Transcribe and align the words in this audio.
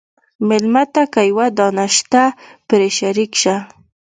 مېلمه 0.47 0.83
ته 0.93 1.03
که 1.13 1.21
یوه 1.29 1.47
دانه 1.57 1.87
شته، 1.95 2.23
پرې 2.67 2.89
شریک 2.97 3.31
شه. 3.41 3.55